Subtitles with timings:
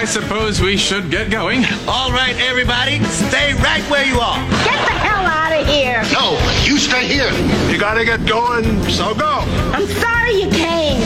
[0.00, 1.62] I suppose we should get going.
[1.86, 4.38] All right, everybody, stay right where you are.
[4.64, 6.02] Get the hell out of here.
[6.10, 7.30] No, you stay here.
[7.70, 9.40] You gotta get going, so go.
[9.74, 11.02] I'm sorry you came.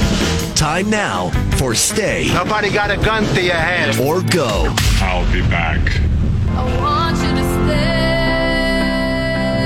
[0.54, 3.98] Time now for Stay Nobody got a gun to your head.
[3.98, 4.72] or Go.
[5.00, 5.80] I'll be back.
[6.50, 8.94] I want you to stay.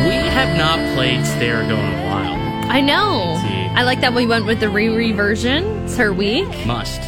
[0.09, 2.71] We have not played Stay or Go in a while.
[2.71, 3.37] I know.
[3.43, 3.77] See.
[3.77, 5.85] I like that we went with the Riri version.
[5.85, 6.49] It's her week.
[6.65, 7.03] Must.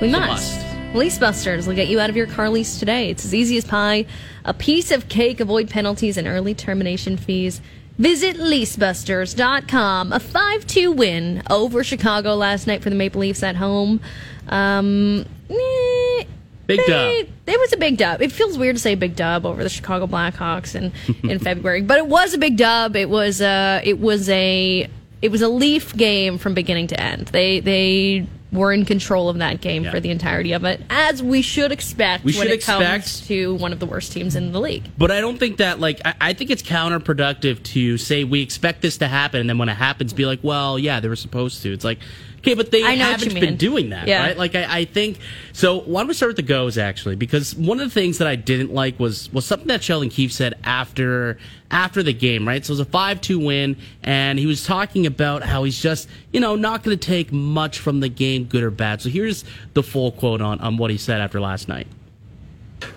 [0.00, 0.63] We It's a must.
[0.94, 3.10] Lease Busters will get you out of your car lease today.
[3.10, 4.06] It's as easy as pie.
[4.44, 7.60] A piece of cake, avoid penalties and early termination fees.
[7.98, 10.12] Visit leasebusters.com.
[10.12, 14.00] A 5 2 win over Chicago last night for the Maple Leafs at home.
[14.48, 16.24] Um, eh,
[16.66, 17.28] Big they- dub.
[17.46, 18.22] It was a big dub.
[18.22, 20.92] It feels weird to say big dub over the Chicago Blackhawks in,
[21.28, 22.96] in February, but it was a big dub.
[22.96, 24.88] It was a it was a
[25.20, 27.26] it was a Leaf game from beginning to end.
[27.28, 29.90] They they were in control of that game Yeah.
[29.90, 33.26] for the entirety of it, as we should expect We when should it comes expect.
[33.28, 34.84] to one of the worst teams in the league.
[34.96, 38.80] But I don't think that like I, I think it's counterproductive to say we expect
[38.82, 41.62] this to happen and then when it happens be like, well, yeah, they were supposed
[41.62, 41.72] to.
[41.72, 41.98] It's like
[42.44, 44.22] okay, but they I know haven't been doing that, Yeah.
[44.26, 44.36] right?
[44.38, 45.18] Like I, I think
[45.52, 45.80] so.
[45.80, 47.16] Why don't we start with the goes actually?
[47.16, 50.32] Because one of the things that I didn't like was was something that Sheldon Keefe
[50.32, 51.38] said after
[51.70, 52.64] after the game, right?
[52.64, 56.08] So it was a five two win, and he was talking about how he's just
[56.32, 59.00] you know not going to take much from the game, good or bad.
[59.02, 61.86] So here's the full quote on on what he said after last night.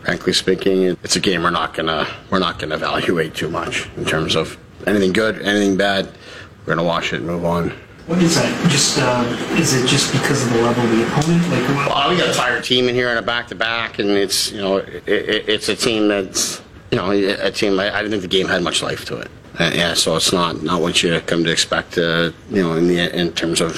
[0.04, 4.06] frankly speaking, it's a game we're not gonna we're not gonna evaluate too much in
[4.06, 6.10] terms of anything good, anything bad.
[6.66, 7.72] We're gonna watch it and move on.
[8.08, 8.70] What is that?
[8.72, 9.26] Just uh,
[9.60, 11.44] is it just because of the level of the opponent?
[11.50, 14.10] Like, Well, we got a tired team in here in a back to back, and
[14.12, 17.78] it's you know it, it, it's a team that's you know a team.
[17.78, 19.30] I, I didn't think the game had much life to it.
[19.60, 21.98] Uh, yeah, so it's not not what you come to expect.
[21.98, 23.76] Uh, you know, in the in terms of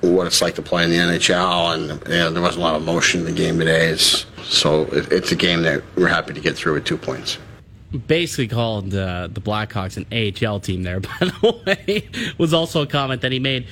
[0.00, 2.76] what it's like to play in the NHL, and you know, there wasn't a lot
[2.76, 3.88] of emotion in the game today.
[3.88, 7.36] It's, so it, it's a game that we're happy to get through with two points.
[8.06, 12.86] Basically called uh, the Blackhawks an AHL team there, by the way, was also a
[12.86, 13.66] comment that he made.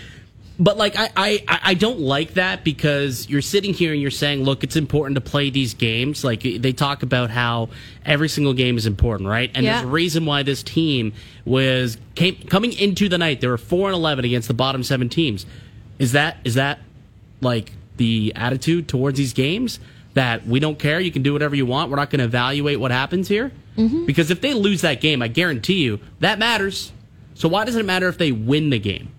[0.57, 4.45] But like I, I, I don't like that because you're sitting here and you're saying,
[4.45, 6.23] look, it's important to play these games.
[6.23, 7.71] Like they talk about how
[8.07, 9.51] every single game is important, right?
[9.53, 9.73] And Yeah.
[9.73, 11.13] there's a reason why this team
[11.45, 13.41] was came, coming into the night.
[13.41, 15.45] They were four and eleven against the bottom seven teams.
[15.99, 16.79] Is that is that
[17.41, 19.81] like the attitude towards these games
[20.13, 21.01] that we don't care?
[21.01, 21.91] You can do whatever you want.
[21.91, 23.51] We're not going to evaluate what happens here.
[23.77, 24.05] Mm-hmm.
[24.05, 26.93] Because if they lose that game, I guarantee you that matters.
[27.35, 29.15] So why does it matter if they win the game?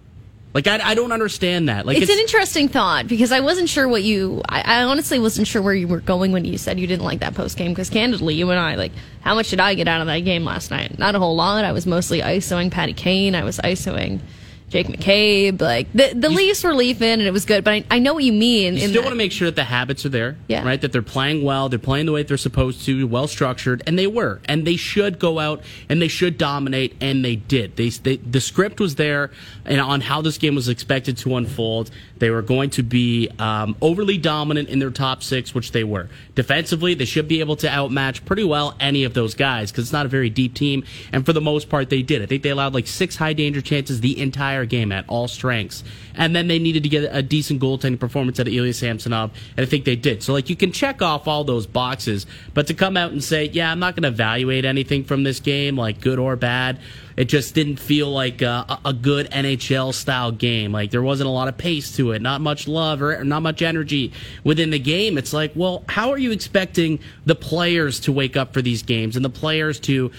[0.55, 1.85] Like I, I don't understand that.
[1.85, 4.41] Like it's, an interesting thought because I wasn't sure what you.
[4.47, 7.19] I, I honestly wasn't sure where you were going when you said you didn't like
[7.19, 7.71] that post game.
[7.71, 10.45] Because candidly, you and I, like, how much did I get out of that game
[10.45, 10.97] last night?
[10.97, 11.65] Not a whole lot.
[11.65, 13.35] I was mostly ISOing Patty Kane.
[13.35, 14.21] I was ISOing
[14.69, 15.61] Jake McCabe.
[15.61, 17.63] Like the the Leafs were leafing and it was good.
[17.63, 18.73] But I, I know what you mean.
[18.73, 20.65] You still that- want to make sure that the habits are there, Yeah.
[20.65, 20.79] right?
[20.81, 24.07] That they're playing well, they're playing the way they're supposed to, well structured, and they
[24.07, 27.75] were, and they should go out and they should dominate, and they did.
[27.75, 29.31] They, they the script was there,
[29.65, 31.91] and on how this game was expected to unfold.
[32.17, 36.07] They were going to be um, overly dominant in their top six, which they were.
[36.33, 39.91] Defensively, they should be able to outmatch pretty well any of those guys because it's
[39.91, 42.21] not a very deep team, and for the most part, they did.
[42.21, 45.83] I think they allowed like six high danger chances the entire game at all strengths,
[46.13, 49.65] and then they needed to get a decent goaltending performance out of Ilya Samsonov, and
[49.65, 50.23] I think they did.
[50.23, 53.45] So like you can check off all those boxes, but to come out and say,
[53.45, 56.79] yeah, I'm not going to evaluate anything from this game, like good or bad.
[57.17, 60.71] It just didn't feel like a, a good NHL style game.
[60.71, 63.61] Like there wasn't a lot of pace to it, not much love or not much
[63.61, 64.11] energy
[64.43, 65.17] within the game.
[65.17, 69.15] It's like, well, how are you expecting the players to wake up for these games
[69.15, 70.11] and the players to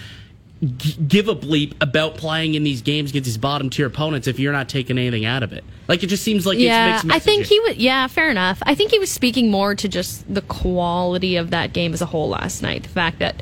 [0.77, 4.39] g- give a bleep about playing in these games against these bottom tier opponents if
[4.39, 5.63] you're not taking anything out of it?
[5.87, 7.77] Like it just seems like yeah, it's mixed I think he was.
[7.77, 8.59] Yeah, fair enough.
[8.63, 12.05] I think he was speaking more to just the quality of that game as a
[12.05, 12.83] whole last night.
[12.83, 13.41] The fact that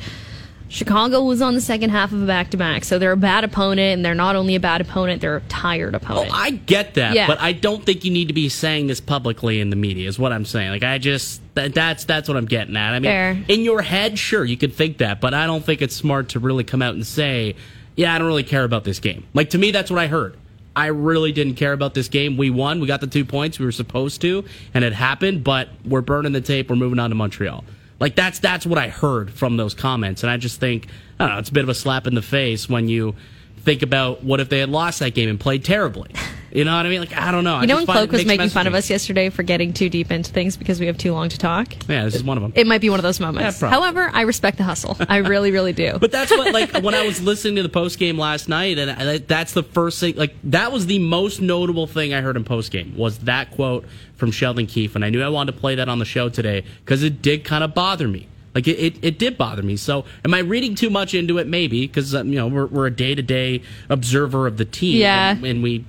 [0.67, 3.43] Chicago was on the second half of a back to back, so they're a bad
[3.43, 6.31] opponent, and they're not only a bad opponent, they're a tired oh, opponent.
[6.31, 7.27] Oh, I get that, Yeah.
[7.27, 10.09] but I don't think you need to be saying this publicly in the media.
[10.09, 10.71] Is what I'm saying.
[10.71, 12.93] Like I just that, that's that's what I'm getting at.
[12.93, 13.43] I mean, Fair.
[13.47, 16.39] in your head, sure, you could think that, but I don't think it's smart to
[16.39, 17.55] really come out and say,
[17.95, 20.35] "Yeah, I don't really care about this game." Like to me, that's what I heard.
[20.75, 22.35] I really didn't care about this game.
[22.35, 22.81] We won.
[22.81, 25.43] We got the two points we were supposed to, and it happened.
[25.43, 26.69] But we're burning the tape.
[26.69, 27.63] We're moving on to Montreal.
[27.99, 30.87] Like that's that's what I heard from those comments, and I just think
[31.19, 31.39] I don't know.
[31.39, 33.15] It's a bit of a slap in the face when you
[33.59, 36.11] think about what if they had lost that game and played terribly.
[36.55, 37.01] You know what I mean?
[37.01, 37.59] Like I don't know.
[37.59, 40.31] You know when Cloak was making fun of us yesterday for getting too deep into
[40.31, 41.73] things because we have too long to talk?
[41.89, 42.53] Yeah, this is one of them.
[42.55, 43.61] It might be one of those moments.
[43.61, 43.69] Yeah.
[43.69, 44.95] However, I respect the hustle.
[45.09, 45.97] I really, really do.
[45.99, 48.89] But that's what, like, when I was listening to the post game last night, and
[48.91, 52.43] I, that's the first thing, like, that was the most notable thing I heard in
[52.45, 53.85] post game was that quote
[54.15, 56.63] from Sheldon Keefe, and I knew I wanted to play that on the show today
[56.85, 58.27] because it did kind of bother me.
[58.53, 59.75] Like it, it, it, did bother me.
[59.75, 61.47] So, am I reading too much into it?
[61.47, 65.01] Maybe because um, you know we're, we're a day to day observer of the team,
[65.01, 65.31] Yeah.
[65.31, 65.83] and, and we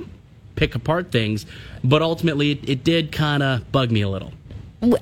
[0.56, 1.46] pick apart things.
[1.84, 4.32] But ultimately, it, it did kind of bug me a little.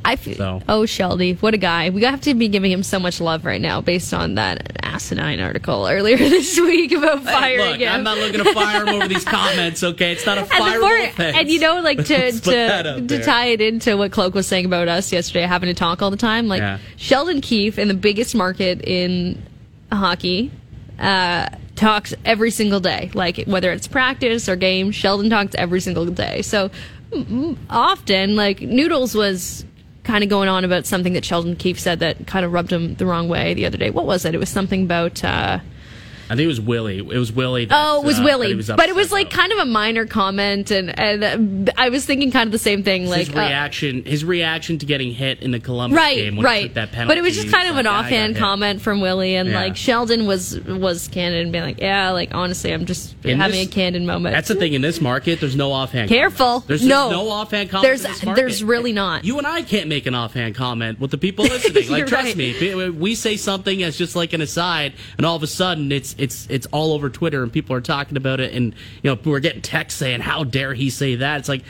[0.04, 0.62] I feel, So.
[0.68, 1.90] oh Sheldy, what a guy!
[1.90, 5.40] We have to be giving him so much love right now based on that asinine
[5.40, 7.92] article earlier this week about Hey, look, him.
[7.92, 9.82] I'm not looking to fire him over these comments.
[9.82, 11.36] Okay, it's not a and, more- offense.
[11.36, 14.32] and you know, like to Let's put that to, to tie it into what Cloak
[14.32, 16.46] was saying about us yesterday, having to talk all the time.
[16.46, 16.78] Like Yeah.
[16.96, 19.42] Sheldon Keefe in the biggest market in
[19.92, 20.52] hockey
[21.00, 23.10] uh, talks every single day.
[23.14, 26.42] Like whether it's practice or game, Sheldon talks every single day.
[26.42, 26.70] So
[27.70, 29.64] often, like Noodles was
[30.02, 32.94] kind of going on about something that Sheldon Keefe said that kind of rubbed him
[32.96, 33.90] the wrong way the other day.
[33.90, 34.34] What was it?
[34.34, 35.24] It was something about.
[35.24, 35.60] Uh,
[36.30, 36.98] I think it was Willie.
[36.98, 37.66] It was Willie.
[37.66, 40.06] That, Oh, it was uh, Willie, was but it was like kind of a minor
[40.06, 43.06] comment, and and uh, I was thinking kind of the same thing.
[43.06, 46.44] Like, his uh, reaction, his reaction to getting hit in the Columbus right, game when
[46.46, 46.74] he right.
[46.74, 47.08] that penalty.
[47.10, 49.60] but it was just kind of an like, "Yeah, offhand comment from Willie, and Yeah.
[49.60, 53.58] like Sheldon was was candid and being like, yeah, like honestly, I'm just In having
[53.58, 54.34] this- a candid moment.
[54.34, 55.40] That's the thing in this market.
[55.40, 56.08] There's no offhand.
[56.08, 56.46] Careful.
[56.46, 56.66] comments.
[56.68, 57.10] There's No.
[57.10, 57.84] no offhand comment.
[57.86, 58.40] There's in this market.
[58.40, 59.24] there's really not.
[59.24, 61.90] You and I can't make an offhand comment with the people listening.
[61.90, 62.36] Like, trust right.
[62.36, 66.13] me, we say something as just like an aside, and all of a sudden it's
[66.18, 69.40] it's it's all over Twitter and people are talking about it, and you know we're
[69.40, 71.62] getting texts saying, "How dare he say that?" It's like.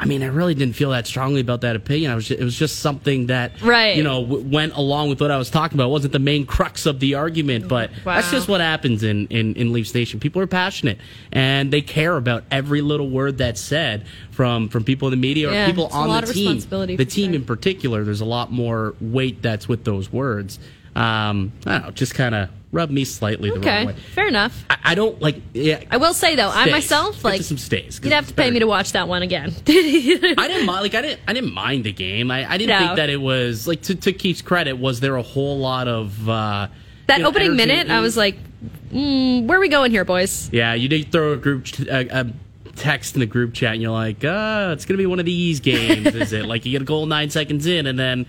[0.00, 2.10] I mean, I really didn't feel that strongly about that opinion.
[2.10, 3.94] I was just, it was just something that, Right.
[3.96, 5.90] you know, w- went along with what I was talking about.
[5.90, 9.54] It wasn't the main crux of the argument, but that's just what happens in, in,
[9.54, 10.18] in Leafs Nation.
[10.18, 10.98] People are passionate
[11.30, 15.48] and they care about every little word that's said from, from people in the media
[15.50, 16.46] or Yeah, people on lot the of team.
[16.48, 17.34] responsibility The team sure.
[17.36, 20.58] in particular, there's a lot more weight that's with those words.
[20.96, 23.94] Um, I don't know, just kind of rubbed me slightly the okay, wrong way.
[24.14, 24.64] fair enough.
[24.70, 25.36] I, I don't like.
[25.52, 26.72] Yeah, I will say though, I Stays.
[26.72, 28.00] myself Get like some stays.
[28.02, 28.54] you'd have to pay better.
[28.54, 29.50] me to watch that one again.
[29.66, 29.70] I
[30.48, 30.82] didn't mind.
[30.82, 31.20] Like I didn't.
[31.28, 32.30] I didn't mind the game.
[32.30, 32.78] I, I didn't No.
[32.86, 34.74] think that it was like to, to Keefe's credit.
[34.78, 36.68] Was there a whole lot of uh,
[37.06, 38.36] that you know, opening energy minute, I was like,
[38.92, 40.48] mm, where are we going here, boys?
[40.52, 42.26] Yeah, you did throw a group a
[42.76, 45.60] text in the group chat, and you're like, uh, it's gonna be one of these
[45.60, 46.46] games, is it?
[46.52, 48.26] Like you get a goal nine seconds in, and then.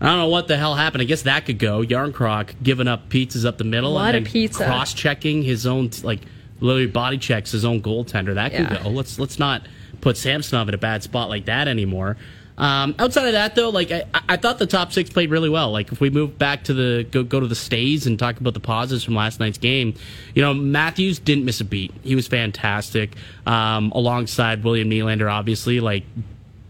[0.00, 1.02] I don't know what the hell happened.
[1.02, 1.82] I guess that could go.
[1.84, 4.64] Jarnkrok giving up pizzas up the middle What a and pizza.
[4.64, 6.20] cross-checking his own, like
[6.60, 8.34] literally body checks his own goaltender.
[8.34, 8.82] That could Yeah.
[8.82, 8.88] go.
[8.90, 9.62] Let's let's not
[10.00, 12.16] put Samsonov in a bad spot like that anymore.
[12.56, 15.70] Um, outside of that, though, like I, I thought the top six played really well.
[15.72, 18.52] Like if we move back to the go, go to the stays and talk about
[18.52, 19.94] the pauses from last night's game,
[20.34, 21.92] you know Matthews didn't miss a beat.
[22.02, 25.30] He was fantastic um, alongside William Nylander.
[25.32, 26.04] Obviously, like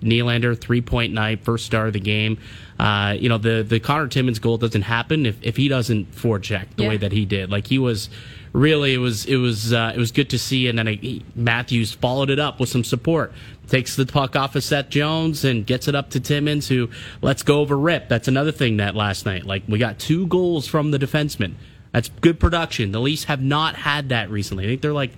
[0.02, 2.38] Nylander, three point night, first star of the game.
[2.78, 6.66] Uh, you know, the, the Connor Timmins goal doesn't happen if, if he doesn't forecheck
[6.76, 6.88] the Yeah.
[6.88, 7.50] way that he did.
[7.50, 8.08] Like he was
[8.52, 10.66] really, it was, it was, uh, it was good to see.
[10.68, 13.32] And then he, Matthews followed it up with some support.
[13.68, 16.88] Takes the puck off of Seth Jones and gets it up to Timmins, who
[17.22, 18.08] lets go of a rip.
[18.08, 21.52] That's another thing that last night, like we got two goals from the defenseman.
[21.92, 22.92] That's good production.
[22.92, 24.64] The Leafs have not had that recently.
[24.64, 25.12] I think they're like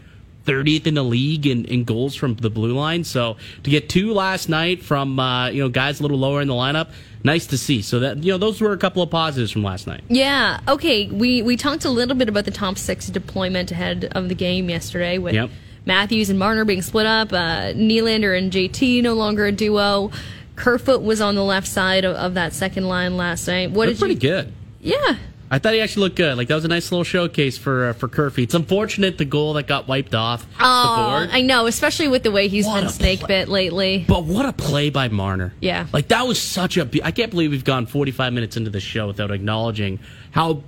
[0.44, 3.05] 30th in the league in, in goals from the blue line.
[3.05, 6.49] So to get two last night from uh, you know guys a little lower in
[6.49, 6.91] the lineup,
[7.25, 7.83] nice to see.
[7.83, 10.03] So that you know those were a couple of positives from last night.
[10.09, 10.61] Yeah.
[10.69, 11.09] Okay.
[11.09, 14.69] We we talked a little bit about the top six deployment ahead of the game
[14.71, 15.50] yesterday with Yep.
[15.85, 17.33] Matthews and Marner being split up.
[17.33, 20.11] Uh, Nylander and JT no longer a duo.
[20.55, 23.71] Kerfoot was on the left side of, of that second line last night.
[23.73, 24.21] What Looked did pretty you?
[24.21, 24.53] good.
[24.81, 25.17] Yeah.
[25.53, 26.37] I thought he actually looked good.
[26.39, 28.43] Like that was a nice little showcase for uh, for Curfy.
[28.44, 31.29] It's unfortunate the goal that got wiped off Oh.
[31.31, 33.29] I know, especially with the way he's What been snake play.
[33.29, 34.05] bit lately.
[34.09, 35.53] But what a play by Marner.
[35.61, 35.87] Yeah.
[35.93, 38.81] Like that was such a be- I can't believe we've gone 45 minutes into the
[38.81, 39.99] show without acknowledging
[40.31, 40.63] how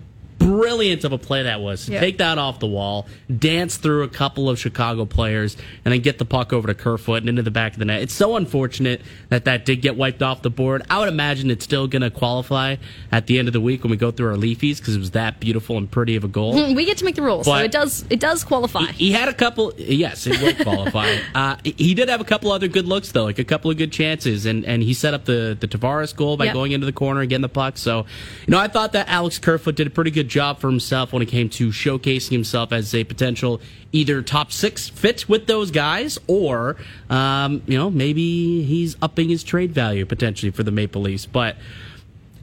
[0.44, 1.86] brilliant of a play that was.
[1.86, 2.00] To Yeah.
[2.00, 6.18] Take that off the wall, dance through a couple of Chicago players and then get
[6.18, 8.02] the puck over to Kerfoot and into the back of the net.
[8.02, 10.82] It's so unfortunate that that did get wiped off the board.
[10.90, 12.76] I would imagine it's still going to qualify
[13.10, 15.12] at the end of the week when we go through our Leafies because it was
[15.12, 16.54] that beautiful and pretty of a goal.
[16.74, 18.86] We get to make the rules, so it does it does qualify.
[18.86, 19.72] He had a couple.
[19.76, 21.16] Yes, it would qualify.
[21.34, 23.92] uh, he did have a couple other good looks though, like a couple of good
[23.92, 26.54] chances, and and he set up the the Tavares goal by Yep.
[26.54, 27.78] going into the corner and getting the puck.
[27.78, 28.06] So,
[28.46, 31.22] you know, I thought that Alex Kerfoot did a pretty good job for himself when
[31.22, 33.60] it came to showcasing himself as a potential
[33.92, 36.76] either top six fit with those guys, or
[37.08, 41.24] um, you know maybe he's upping his trade value potentially for the Maple Leafs.
[41.24, 41.56] But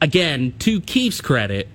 [0.00, 1.68] again, to Keefe's credit,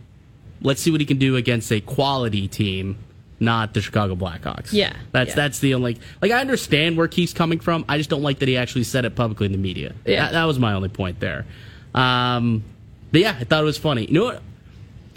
[0.61, 2.97] let's see what he can do against a quality team
[3.39, 4.73] not the Chicago Blackhawks.
[4.73, 5.35] Yeah, that's yeah.
[5.35, 7.85] that's the only like I understand where Keefe's coming from.
[7.87, 9.93] I just don't like that he actually said it publicly in the media.
[10.05, 10.25] Yeah.
[10.25, 11.45] that, that was my only point there.
[11.93, 12.63] Um,
[13.11, 14.05] but yeah, I thought it was funny.
[14.05, 14.41] You know what?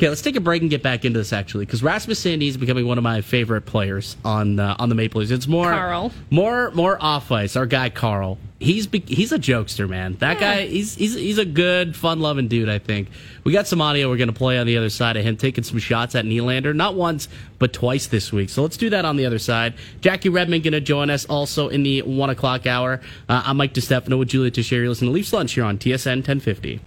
[0.00, 2.57] Okay, let's take a break and get back into this actually, because Rasmus Sandin is
[2.57, 5.30] becoming one of my favorite players on uh, on the Maple Leafs.
[5.30, 6.11] It's more Carl.
[6.30, 7.54] more more off ice.
[7.54, 10.16] Our guy Carl, he's be- he's a jokester, man.
[10.21, 10.54] That Yeah.
[10.57, 12.71] guy, he's he's he's a good, fun loving dude.
[12.71, 13.09] I think
[13.45, 15.78] we got some audio we're gonna play on the other side of him taking some
[15.78, 17.28] shots at Nylander, not once
[17.59, 18.49] but twice this week.
[18.49, 19.75] So let's do that on the other side.
[20.00, 23.02] Jackie Redmond gonna join us also in the one o'clock hour.
[23.28, 24.88] Uh, I'm Mike DeStefano with Julia Teixeira.
[24.88, 26.80] Listen to Leafs Lunch here on TSN 1050.